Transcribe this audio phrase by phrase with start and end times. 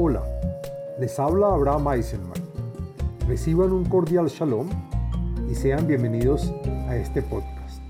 [0.00, 0.22] Hola,
[1.00, 2.40] les habla Abraham Eisenman.
[3.26, 4.68] Reciban un cordial shalom
[5.50, 6.52] y sean bienvenidos
[6.86, 7.82] a este podcast.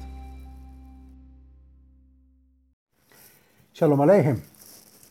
[3.74, 4.40] Shalom Aleichem.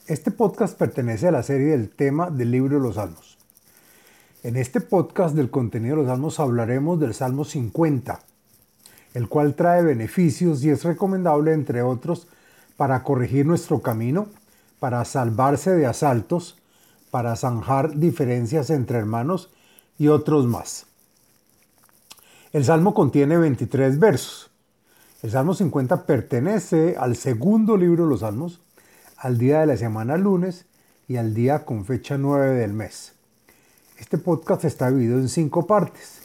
[0.07, 3.37] Este podcast pertenece a la serie del tema del libro de los Salmos.
[4.41, 8.21] En este podcast del contenido de los Salmos hablaremos del Salmo 50,
[9.13, 12.27] el cual trae beneficios y es recomendable, entre otros,
[12.75, 14.29] para corregir nuestro camino,
[14.79, 16.57] para salvarse de asaltos,
[17.17, 19.49] para zanjar diferencias entre hermanos
[19.97, 20.85] y otros más.
[22.53, 24.51] El Salmo contiene 23 versos.
[25.23, 28.61] El Salmo 50 pertenece al segundo libro de los Salmos,
[29.17, 30.67] al día de la semana lunes
[31.07, 33.13] y al día con fecha 9 del mes.
[33.97, 36.19] Este podcast está dividido en cinco partes.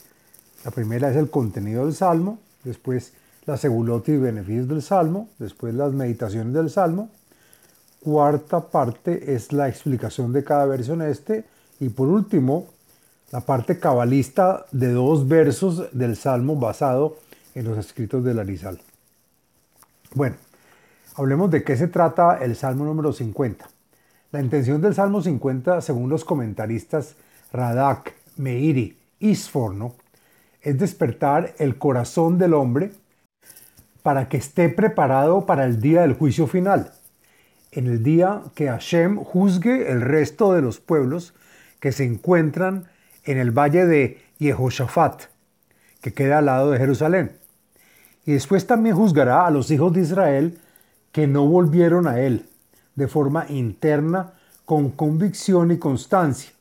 [0.62, 3.14] La primera es el contenido del Salmo, después
[3.46, 7.08] la segulot y beneficios del Salmo, después las meditaciones del Salmo.
[8.02, 11.44] Cuarta parte es la explicación de cada verso en este.
[11.78, 12.66] Y por último,
[13.30, 17.16] la parte cabalista de dos versos del Salmo basado
[17.54, 18.80] en los escritos de Larizal.
[20.14, 20.36] Bueno,
[21.14, 23.68] hablemos de qué se trata el Salmo número 50.
[24.32, 27.14] La intención del Salmo 50, según los comentaristas
[27.52, 29.94] Radak, Meiri y Sforno,
[30.60, 32.92] es despertar el corazón del hombre
[34.02, 36.92] para que esté preparado para el día del juicio final,
[37.72, 41.34] en el día que Hashem juzgue el resto de los pueblos
[41.80, 42.86] que se encuentran
[43.24, 45.22] en el valle de Yehoshaphat,
[46.00, 47.32] que queda al lado de Jerusalén.
[48.26, 50.58] Y después también juzgará a los hijos de Israel
[51.12, 52.46] que no volvieron a él
[52.94, 56.52] de forma interna, con convicción y constancia,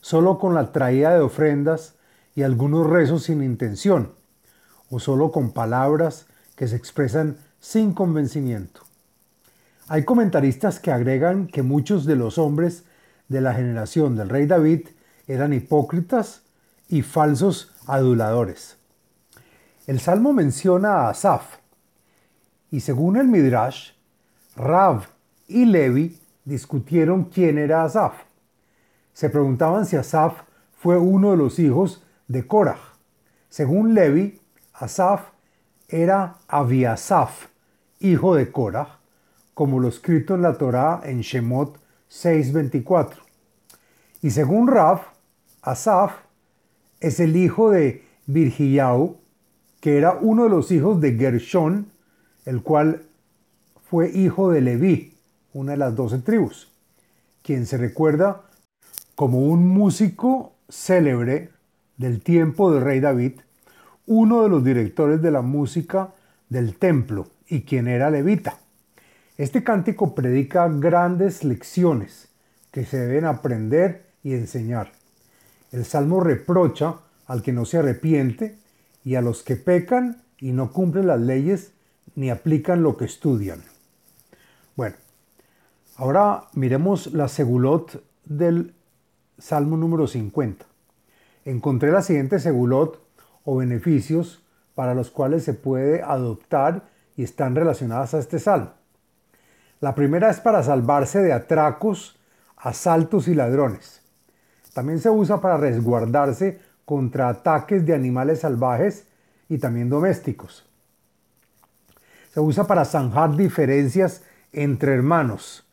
[0.00, 1.94] solo con la traída de ofrendas
[2.34, 4.12] y algunos rezos sin intención,
[4.90, 6.26] o solo con palabras
[6.56, 8.85] que se expresan sin convencimiento.
[9.88, 12.84] Hay comentaristas que agregan que muchos de los hombres
[13.28, 14.88] de la generación del rey David
[15.28, 16.42] eran hipócritas
[16.88, 18.78] y falsos aduladores.
[19.86, 21.58] El salmo menciona a Asaf,
[22.72, 23.92] y según el Midrash,
[24.56, 25.06] Rav
[25.46, 28.14] y Levi discutieron quién era Asaf.
[29.12, 30.42] Se preguntaban si Asaf
[30.76, 32.80] fue uno de los hijos de Korah.
[33.48, 34.40] Según Levi,
[34.74, 35.28] Asaf
[35.88, 37.46] era Abiasaf,
[38.00, 38.98] hijo de Korah,
[39.56, 41.78] como lo escrito en la Torá en Shemot
[42.10, 43.22] 6:24.
[44.20, 45.00] Y según Rav,
[45.62, 46.12] Asaf
[47.00, 49.16] es el hijo de Virgiau,
[49.80, 51.86] que era uno de los hijos de Gershon,
[52.44, 53.06] el cual
[53.88, 55.14] fue hijo de Leví,
[55.54, 56.70] una de las doce tribus,
[57.42, 58.42] quien se recuerda
[59.14, 61.48] como un músico célebre
[61.96, 63.40] del tiempo del rey David,
[64.04, 66.12] uno de los directores de la música
[66.50, 68.58] del templo y quien era levita.
[69.38, 72.28] Este cántico predica grandes lecciones
[72.70, 74.92] que se deben aprender y enseñar.
[75.72, 78.56] El salmo reprocha al que no se arrepiente
[79.04, 81.72] y a los que pecan y no cumplen las leyes
[82.14, 83.62] ni aplican lo que estudian.
[84.74, 84.96] Bueno,
[85.96, 88.74] ahora miremos la segulot del
[89.38, 90.66] salmo número 50
[91.46, 93.00] encontré la siguiente segulot
[93.44, 94.42] o beneficios
[94.74, 98.72] para los cuales se puede adoptar y están relacionadas a este salmo.
[99.80, 102.18] La primera es para salvarse de atracos,
[102.56, 104.02] asaltos y ladrones.
[104.72, 109.06] También se usa para resguardarse contra ataques de animales salvajes
[109.48, 110.66] y también domésticos.
[112.32, 114.22] Se usa para zanjar diferencias
[114.52, 115.66] entre hermanos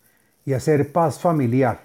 [0.45, 1.81] y hacer paz familiar.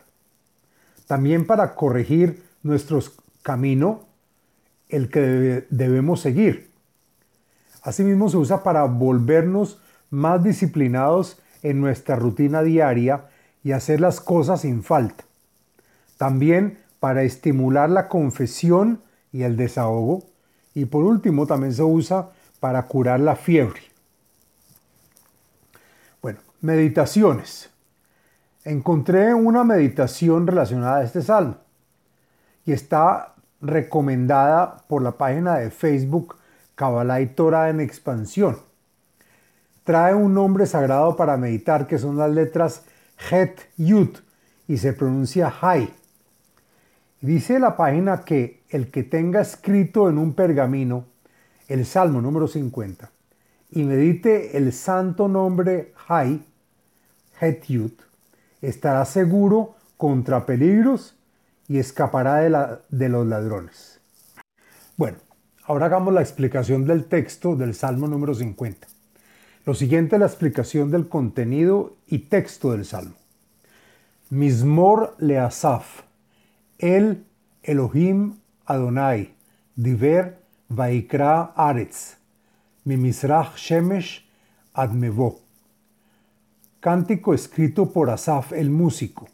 [1.07, 4.07] También para corregir nuestros camino
[4.89, 6.71] el que debemos seguir.
[7.83, 9.81] Asimismo se usa para volvernos
[10.11, 13.27] más disciplinados en nuestra rutina diaria
[13.63, 15.25] y hacer las cosas sin falta.
[16.17, 19.03] También para estimular la confesión
[19.33, 20.25] y el desahogo.
[20.75, 22.31] Y por último también se usa
[22.61, 23.81] para curar la fiebre.
[26.23, 27.71] Bueno, meditaciones.
[28.65, 31.57] Encontré una meditación relacionada a este salmo
[32.65, 36.37] y está recomendada por la página de Facebook
[36.75, 38.59] Kabbalah y Torah en expansión.
[39.89, 42.83] Trae un nombre sagrado para meditar que son las letras
[43.31, 44.19] Het Yud
[44.67, 45.89] y se pronuncia Hai.
[47.23, 51.07] Dice la página que el que tenga escrito en un pergamino
[51.69, 53.11] el Salmo número 50
[53.71, 56.45] y medite el santo nombre Hai,
[57.41, 57.93] Het Yud,
[58.61, 61.17] estará seguro contra peligros
[61.67, 64.03] y escapará de, la, de los ladrones.
[64.99, 65.17] Bueno,
[65.65, 68.98] ahora hagamos la explicación del texto del Salmo número 50.
[69.69, 73.17] Lo siguiente es la explicación del contenido y texto del Salmo.
[74.31, 76.05] Mismor le Asaf,
[76.79, 77.27] el
[77.63, 79.35] Elohim Adonai,
[79.77, 80.39] Diver
[80.71, 82.17] Vaikra Aretz,
[82.85, 84.27] Mimisrach Shemesh
[84.73, 85.41] Admevo.
[86.81, 89.29] Cántico escrito por Asaf el músico.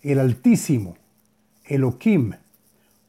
[0.00, 0.96] El Altísimo,
[1.64, 2.34] Elohim,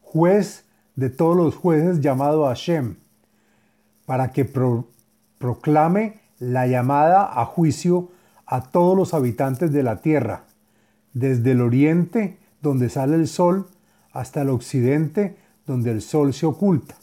[0.01, 0.65] juez
[0.95, 2.95] de todos los jueces llamado Hashem,
[4.07, 4.43] para que
[5.39, 8.11] proclame la llamada a juicio
[8.45, 10.43] a todos los habitantes de la tierra,
[11.13, 13.67] desde el oriente, donde sale el sol,
[14.11, 16.95] hasta el occidente, donde el sol se oculta.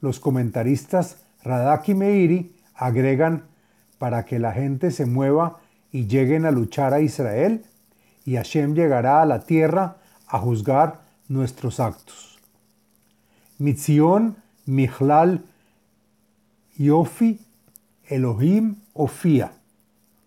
[0.00, 3.44] Los comentaristas Radak y Meiri agregan
[3.98, 5.58] para que la gente se mueva
[5.92, 7.64] y lleguen a luchar a Israel,
[8.24, 9.96] y Hashem llegará a la tierra
[10.26, 12.38] a juzgar nuestros actos.
[13.58, 15.44] Mitzion Michlal
[16.76, 17.40] Yofi
[18.10, 19.52] Elohim Ofía.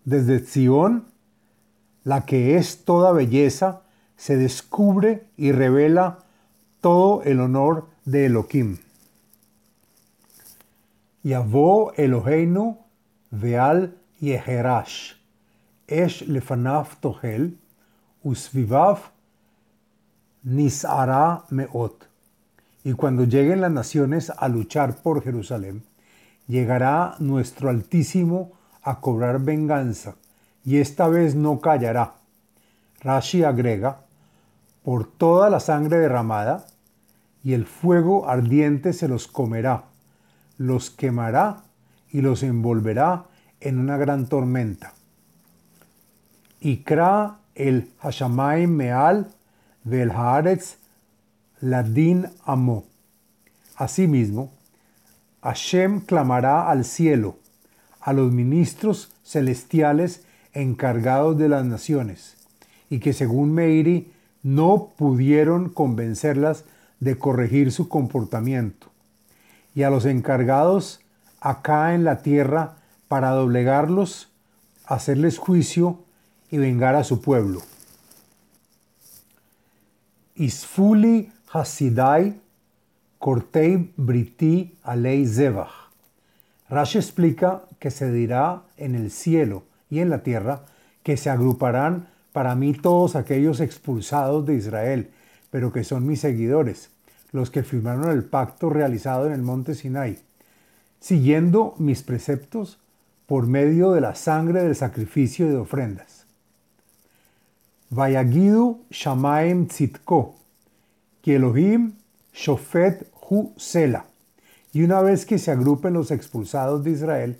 [0.04, 1.04] Desde Zion,
[2.02, 3.82] la que es toda belleza,
[4.16, 6.18] se descubre y revela
[6.80, 8.78] todo el honor de Elohim.
[11.22, 12.78] Yavó Eloheinu
[13.30, 15.14] veal Yeherash,
[15.86, 17.56] Esh lefanaf tohel,
[18.22, 18.98] usvivav
[20.42, 22.06] nisara meot.
[22.84, 25.82] Y cuando lleguen las naciones a luchar por Jerusalén,
[26.46, 28.52] llegará nuestro Altísimo
[28.82, 30.16] a cobrar venganza,
[30.64, 32.14] y esta vez no callará.
[33.00, 34.00] Rashi agrega,
[34.82, 36.66] por toda la sangre derramada,
[37.42, 39.84] y el fuego ardiente se los comerá,
[40.56, 41.64] los quemará
[42.10, 43.24] y los envolverá
[43.60, 44.94] en una gran tormenta.
[46.60, 49.28] Ikra el Hashamayim Meal
[49.84, 50.76] del Haaretz
[51.60, 52.84] Ladin Amo.
[53.76, 54.50] Asimismo,
[55.44, 57.36] Hashem clamará al cielo,
[58.00, 60.24] a los ministros celestiales
[60.54, 62.38] encargados de las naciones,
[62.88, 64.10] y que según Meiri
[64.42, 66.64] no pudieron convencerlas
[66.98, 68.86] de corregir su comportamiento,
[69.74, 71.00] y a los encargados
[71.40, 72.76] acá en la tierra
[73.06, 74.30] para doblegarlos,
[74.86, 75.98] hacerles juicio
[76.50, 77.60] y vengar a su pueblo.
[80.36, 82.40] Isfuli Hasidai
[83.24, 85.88] Cortei Briti Alei Zebach.
[86.68, 90.66] Rashi explica que se dirá en el cielo y en la tierra
[91.02, 95.10] que se agruparán para mí todos aquellos expulsados de Israel,
[95.50, 96.90] pero que son mis seguidores,
[97.32, 100.18] los que firmaron el pacto realizado en el monte Sinai,
[101.00, 102.78] siguiendo mis preceptos
[103.24, 106.26] por medio de la sangre del sacrificio de ofrendas.
[107.88, 110.36] Vayagidu Shamaim Tzitko,
[111.22, 111.94] que Elohim
[112.34, 113.13] Shofet
[114.72, 117.38] Y una vez que se agrupen los expulsados de Israel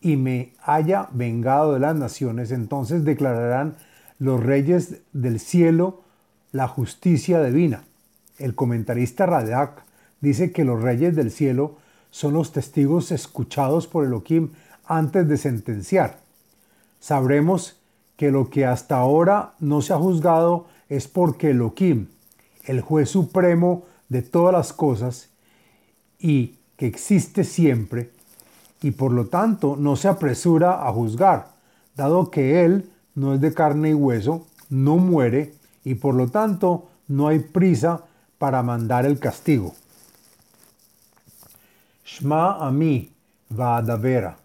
[0.00, 3.76] y me haya vengado de las naciones, entonces declararán
[4.18, 6.02] los reyes del cielo
[6.52, 7.84] la justicia divina.
[8.38, 9.82] El comentarista Radak
[10.20, 11.76] dice que los reyes del cielo
[12.10, 14.50] son los testigos escuchados por Elohim
[14.84, 16.18] antes de sentenciar.
[17.00, 17.76] Sabremos
[18.16, 22.08] que lo que hasta ahora no se ha juzgado es porque Elohim,
[22.64, 25.28] el juez supremo de todas las cosas
[26.18, 28.10] y que existe siempre,
[28.82, 31.48] y por lo tanto no se apresura a juzgar,
[31.96, 36.88] dado que Él no es de carne y hueso, no muere, y por lo tanto
[37.08, 38.04] no hay prisa
[38.38, 39.74] para mandar el castigo.
[42.04, 43.10] Shma ami
[43.48, 44.38] va'adavera,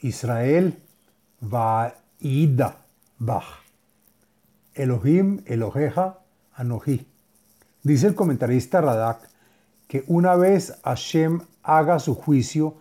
[0.00, 0.78] Israel
[1.40, 2.76] va'ida
[3.18, 3.64] bach.
[4.74, 6.18] Elohim Eloheja
[6.56, 7.13] Anoji.
[7.84, 9.28] Dice el comentarista Radak
[9.88, 12.76] que una vez Hashem haga su juicio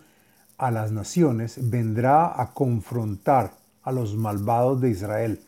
[0.58, 3.52] a las naciones, vendrá a confrontar
[3.84, 5.42] a los malvados de Israel.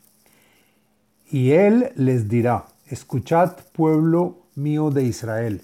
[1.31, 5.63] Y él les dirá, escuchad pueblo mío de Israel,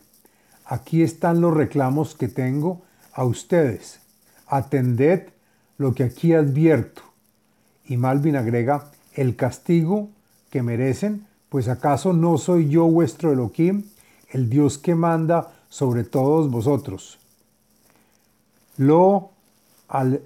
[0.64, 2.82] aquí están los reclamos que tengo
[3.12, 4.00] a ustedes,
[4.48, 5.28] atended
[5.78, 7.02] lo que aquí advierto.
[7.86, 10.10] Y Malvin agrega, el castigo
[10.50, 13.84] que merecen pues acaso no soy yo vuestro Elohim,
[14.30, 17.20] el Dios que manda sobre todos vosotros.
[18.78, 19.32] Lo
[19.90, 20.22] al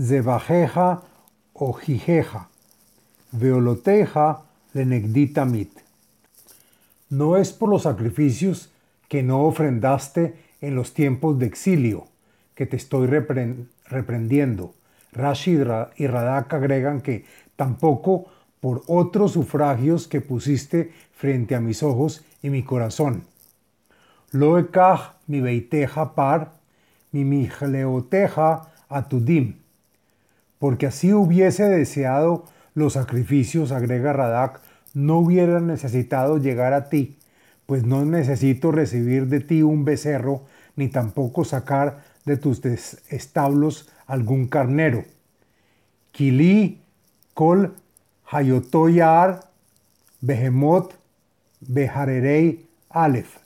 [0.00, 1.02] zebajeja
[1.52, 2.48] o jijeja,
[3.32, 5.72] veoloteja mit.
[7.10, 8.70] No es por los sacrificios
[9.08, 12.06] que no ofrendaste en los tiempos de exilio
[12.54, 14.74] que te estoy reprendiendo.
[15.10, 15.62] Rashid
[15.96, 17.24] y Radak agregan que
[17.56, 18.26] tampoco
[18.66, 23.22] por otros sufragios que pusiste frente a mis ojos y mi corazón.
[24.32, 24.56] Lo
[25.28, 26.54] mi beiteja par,
[27.12, 29.58] mi mijleoteja atudim,
[30.58, 34.60] porque así hubiese deseado los sacrificios, agrega Radak,
[34.94, 37.18] no hubieran necesitado llegar a ti,
[37.66, 40.42] pues no necesito recibir de ti un becerro,
[40.74, 45.04] ni tampoco sacar de tus establos algún carnero.
[46.10, 46.80] Kili,
[47.32, 47.76] Kol,
[48.26, 49.50] Hayotoyar,
[50.20, 50.94] Behemot,
[51.60, 53.38] Beharerei, Aleph,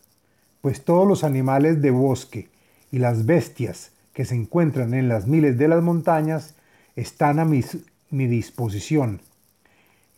[0.61, 2.49] pues todos los animales de bosque
[2.91, 6.55] y las bestias que se encuentran en las miles de las montañas
[6.97, 7.63] están a mi,
[8.11, 9.21] disposición.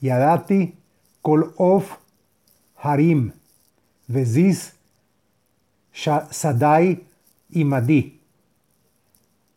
[0.01, 0.75] Yadati,
[1.21, 1.99] Kol of,
[2.77, 3.33] Harim,
[4.07, 4.75] Veziz,
[5.93, 7.05] Sadai
[7.51, 8.21] y Madi.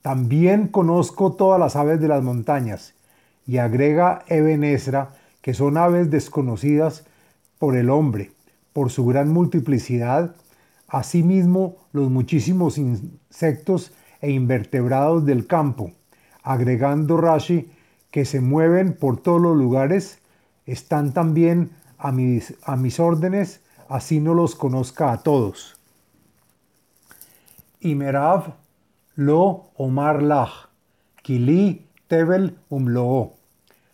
[0.02, 2.94] También conozco todas las aves de las montañas,
[3.46, 4.62] y agrega Eben
[5.42, 7.06] que son aves desconocidas
[7.60, 8.32] por el hombre,
[8.74, 10.36] por su gran multiplicidad,
[10.88, 15.92] asimismo los muchísimos insectos e invertebrados del campo,
[16.44, 17.70] agregando Rashi
[18.12, 20.20] que se mueven por todos los lugares,
[20.66, 25.76] están también a mis, a mis órdenes, así no los conozca a todos.
[27.80, 28.56] Y Merav
[29.16, 30.70] lo Omar Lach,
[31.22, 33.34] Kili Tebel Umloo.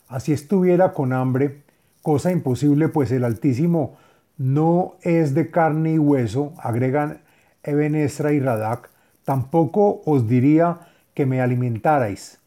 [0.07, 1.63] Así estuviera con hambre,
[2.01, 3.97] cosa imposible, pues el Altísimo
[4.37, 7.21] no es de carne y hueso, agregan
[7.63, 8.89] Eben y Radak,
[9.23, 10.79] tampoco os diría
[11.13, 12.39] que me alimentarais,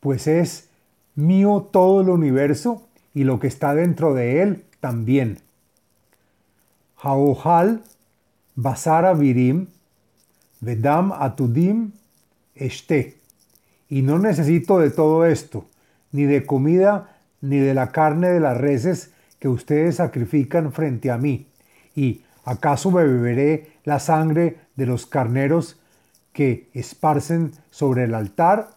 [0.00, 0.70] pues es
[1.14, 5.38] mío todo el universo y lo que está dentro de él también.
[7.02, 7.82] Haohal,
[8.54, 9.66] Basara Virim,
[10.60, 11.92] Vedam Atudim,
[12.54, 13.25] Este.
[13.88, 15.66] Y no necesito de todo esto,
[16.12, 21.18] ni de comida, ni de la carne de las reses que ustedes sacrifican frente a
[21.18, 21.46] mí.
[21.94, 25.80] ¿Y acaso beberé la sangre de los carneros
[26.32, 28.70] que esparcen sobre el altar?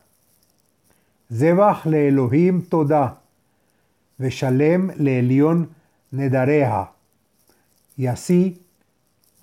[7.98, 8.62] Y así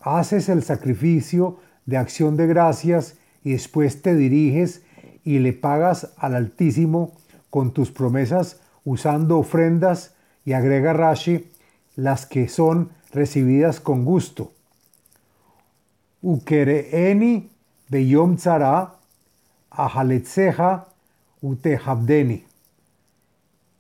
[0.01, 4.83] haces el sacrificio de acción de gracias y después te diriges
[5.27, 7.13] y le pagas al Altísimo
[7.51, 10.15] con tus promesas usando ofrendas
[10.45, 11.51] y agrega Rashi
[11.97, 14.53] las que son recibidas con gusto.
[16.23, 17.51] Ukereeni
[17.89, 18.95] beyom tzara
[19.71, 20.87] ahaletzeja
[21.43, 22.45] utehabdeni.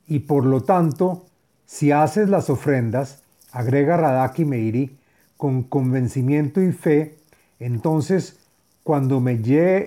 [0.08, 1.26] Y por lo tanto,
[1.64, 3.22] si haces las ofrendas,
[3.52, 4.98] agrega Radaki Meiri,
[5.36, 7.18] con convencimiento y fe,
[7.60, 8.38] entonces
[8.82, 9.36] cuando me,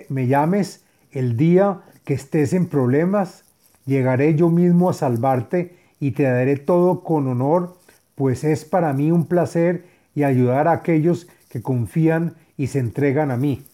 [0.10, 3.44] me llames el día que estés en problemas,
[3.86, 7.78] llegaré yo mismo a salvarte y te daré todo con honor,
[8.16, 9.86] pues es para mí un placer
[10.16, 13.66] y ayudar a aquellos que confían y se entregan a mí.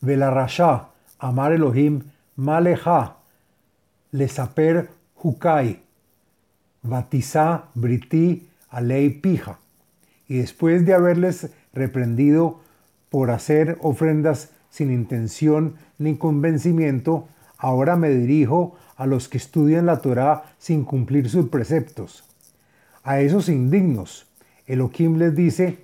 [0.00, 2.02] Velarasha, Amar Elohim,
[2.36, 3.16] Maleja,
[4.12, 5.80] Lesaper Hukai,
[6.82, 9.58] Batizá Briti Alei Pija.
[10.28, 12.60] Y después de haberles reprendido
[13.10, 17.28] por hacer ofrendas sin intención ni convencimiento,
[17.58, 22.24] ahora me dirijo a los que estudian la Torá sin cumplir sus preceptos.
[23.04, 24.26] A esos indignos,
[24.66, 25.78] Elohim les dice,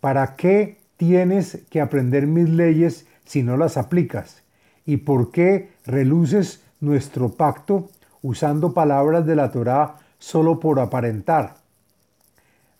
[0.00, 4.42] ¿para qué tienes que aprender mis leyes si no las aplicas?
[4.84, 7.88] ¿Y por qué reluces nuestro pacto
[8.20, 11.56] usando palabras de la Torá solo por aparentar?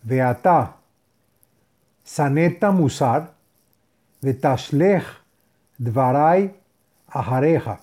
[0.02, 0.76] Beata,
[2.04, 3.32] Saneta Musar,
[4.20, 5.24] Betashlech,
[5.78, 6.54] Dvarai,
[7.08, 7.80] Ajareja.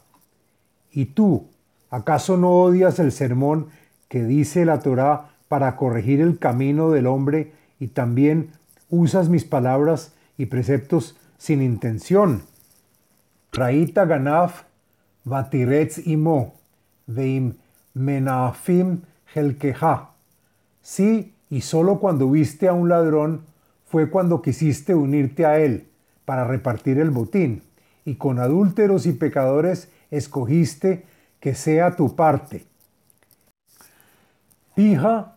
[0.92, 1.48] Y tú,
[1.94, 3.68] ¿Acaso no odias el sermón
[4.08, 8.50] que dice la Torá para corregir el camino del hombre y también
[8.90, 12.46] usas mis palabras y preceptos sin intención?
[13.52, 14.64] Raita ganaf
[15.24, 16.56] batiretz imo
[17.06, 17.58] veim
[17.94, 19.02] menafim
[19.36, 20.10] helkeha.
[20.82, 23.46] Sí, y solo cuando viste a un ladrón
[23.86, 25.86] fue cuando quisiste unirte a él
[26.26, 27.62] para repartir el botín,
[28.06, 31.06] y con adúlteros y pecadores escogiste
[31.40, 32.66] que sea tu parte.
[34.76, 35.36] Pija,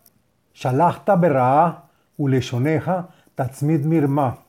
[0.53, 4.39] shalachta berraa, uleshoneja, tatzmid mirma.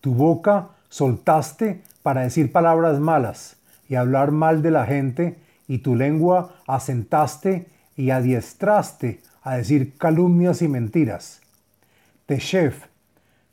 [0.00, 3.56] Tu boca soltaste para decir palabras malas
[3.88, 10.62] y hablar mal de la gente, y tu lengua asentaste y adiestraste a decir calumnias
[10.62, 11.40] y mentiras.
[12.26, 12.86] Teshef,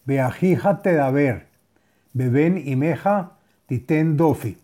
[0.05, 1.48] beajija te daber,
[2.13, 2.75] beben y
[3.72, 4.58] titen dofi,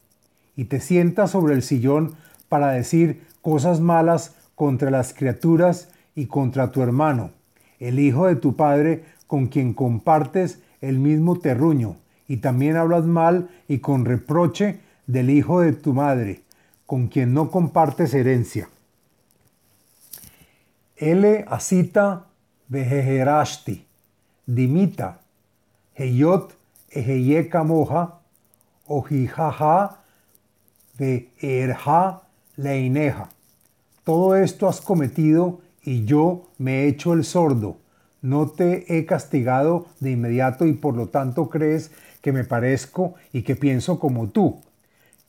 [0.58, 2.18] y te sientas sobre el sillón
[2.50, 7.32] para decir cosas malas contra las criaturas y contra tu hermano,
[7.80, 11.96] el hijo de tu padre con quien compartes el mismo terruño,
[12.28, 16.42] y también hablas mal y con reproche del hijo de tu madre,
[16.86, 18.68] con quien no compartes herencia.
[20.98, 22.26] Ele asita
[22.68, 23.86] vejejerashti,
[24.46, 25.22] dimita,
[25.96, 26.58] heyot
[28.88, 30.00] ojijaja
[30.98, 32.24] de erja
[32.56, 33.30] leineja.
[34.04, 37.78] Todo esto has cometido y yo me he hecho el sordo.
[38.22, 41.92] No te he castigado de inmediato y por lo tanto crees
[42.22, 44.62] que me parezco y que pienso como tú,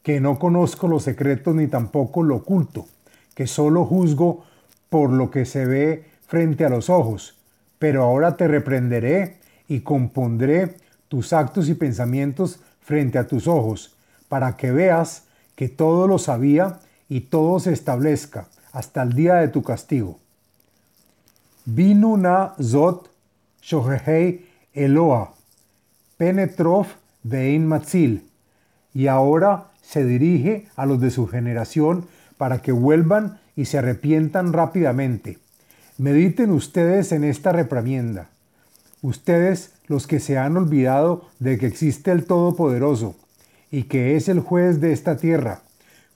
[0.02, 2.86] que no conozco los secretos ni tampoco lo oculto,
[3.34, 4.44] que solo juzgo
[4.88, 7.36] por lo que se ve frente a los ojos.
[7.78, 9.36] Pero ahora te reprenderé
[9.68, 10.76] y compondré
[11.08, 13.94] tus actos y pensamientos frente a tus ojos,
[14.30, 16.80] para que veas que todo lo sabía
[17.10, 20.18] y todo se establezca hasta el día de tu castigo.
[21.66, 23.10] Binuna zot
[23.60, 25.34] shohehei Eloa,
[26.16, 28.22] penetrof vein matzil,
[28.94, 32.06] y ahora se dirige a los de su generación
[32.38, 35.36] para que vuelvan y se arrepientan rápidamente.
[35.98, 38.30] Mediten ustedes en esta reprimienda,
[39.02, 43.16] ustedes los que se han olvidado de que existe el Todopoderoso
[43.70, 45.62] y que es el juez de esta tierra,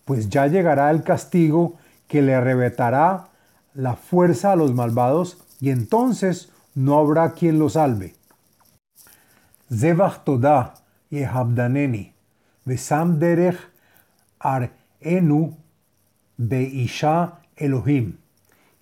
[0.05, 1.77] pues ya llegará el castigo
[2.09, 3.29] que le arrebatará
[3.75, 8.15] la fuerza a los malvados y entonces no habrá quien lo salve.
[9.71, 10.75] Zevach toda
[11.11, 12.13] yehabdaneni,
[12.65, 13.59] vesam derech
[14.39, 14.71] ar
[15.01, 15.57] enu
[16.37, 18.19] beisha Elohim.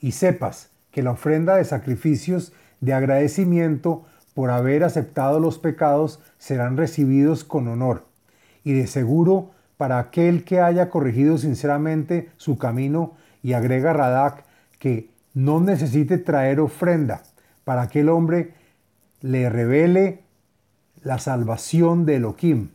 [0.01, 6.77] Y sepas que la ofrenda de sacrificios de agradecimiento por haber aceptado los pecados serán
[6.77, 8.07] recibidos con honor.
[8.65, 14.45] Y de seguro, para aquel que haya corregido sinceramente su camino, y agrega Radak
[14.79, 17.23] que no necesite traer ofrenda,
[17.65, 18.55] para que el hombre
[19.21, 20.23] le revele
[21.03, 22.71] la salvación de Elohim,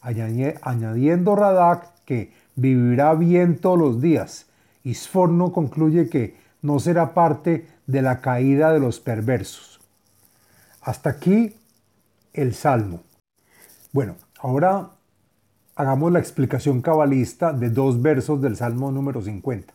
[0.00, 4.46] añadiendo Radak que vivirá bien todos los días.
[4.82, 9.80] Y Sforno concluye que no será parte de la caída de los perversos.
[10.80, 11.54] Hasta aquí
[12.32, 13.02] el Salmo.
[13.92, 14.90] Bueno, ahora
[15.76, 19.72] hagamos la explicación cabalista de dos versos del Salmo número 50.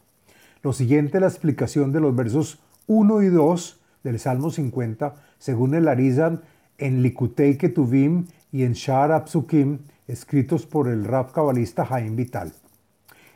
[0.62, 5.76] Lo siguiente es la explicación de los versos 1 y 2 del Salmo 50, según
[5.76, 6.42] el Arizan
[6.78, 12.54] en Likutei Ketuvim y en Shar Apsukim, escritos por el rap cabalista Jaime Vital.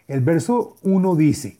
[0.08, 1.58] El verso 1 dice,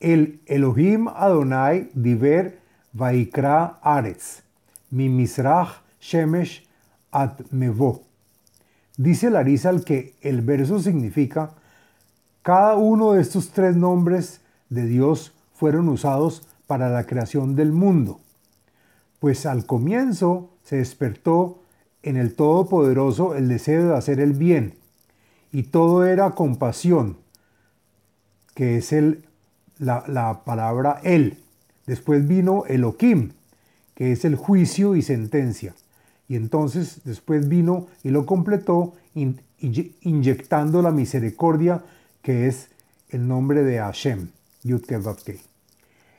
[0.00, 2.58] El Elohim Adonai diver
[2.92, 4.42] vaikra aretz,
[4.90, 6.64] mi misrach shemesh
[7.10, 8.02] at mevo.
[8.96, 11.54] Dice Larizal que el verso significa
[12.42, 18.20] cada uno de estos tres nombres de Dios fueron usados para la creación del mundo,
[19.18, 21.62] pues al comienzo se despertó
[22.02, 24.74] en el Todopoderoso el deseo de hacer el bien,
[25.52, 27.18] y todo era compasión,
[28.54, 29.27] que es el,
[29.78, 31.38] la, la palabra Él.
[31.86, 33.32] Después vino Elohim,
[33.94, 35.74] que es el juicio y sentencia.
[36.28, 41.82] Y entonces después vino y lo completó inyectando la misericordia,
[42.22, 42.68] que es
[43.08, 44.28] el nombre de Hashem.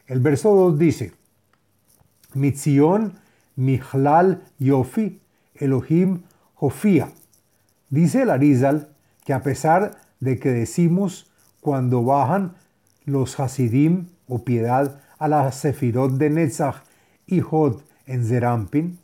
[0.07, 1.13] El verso 2 dice,
[2.33, 3.13] Mitzion
[3.55, 5.19] Mihlal Yofi
[5.55, 6.23] Elohim
[6.55, 7.11] Jofía.
[7.89, 8.89] Dice el Arizal
[9.25, 11.29] que a pesar de que decimos
[11.61, 12.55] cuando bajan
[13.11, 16.83] los Hasidim o piedad a la Sefirot de Netzach
[17.27, 18.99] y Hod en Zerampin,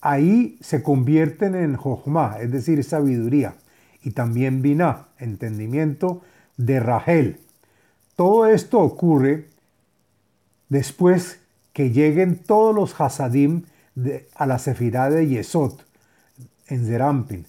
[0.00, 3.54] ahí se convierten en Jochma, es decir, sabiduría,
[4.02, 6.22] y también Binah, entendimiento
[6.56, 7.40] de Rahel,
[8.20, 9.46] todo esto ocurre
[10.68, 11.40] después
[11.72, 13.62] que lleguen todos los Hasadim
[14.34, 15.80] a la Sefirá de Yesod
[16.66, 17.46] en Zerampin.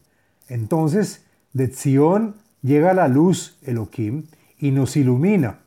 [0.48, 4.28] Entonces, de Zion llega la luz Elohim
[4.60, 5.60] y nos ilumina,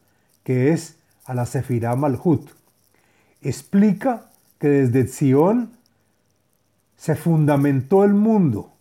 [0.45, 2.49] que es a la Sefirá Malhut.
[3.43, 5.73] Explica que desde Zion
[6.97, 8.73] se fundamentó el mundo.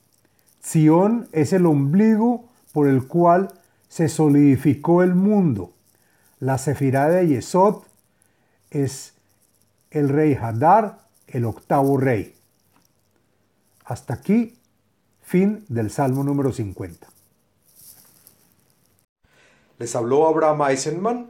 [0.64, 3.52] Zion es el ombligo por el cual
[3.90, 5.74] se solidificó el mundo.
[6.40, 7.84] La Sefirá de Yesod
[8.72, 9.14] es
[9.92, 12.36] el rey Hadar, el octavo rey.
[13.86, 14.58] Hasta aquí,
[15.22, 17.08] fin del Salmo número 50.
[19.80, 21.30] Les habló Abraham Eisenman,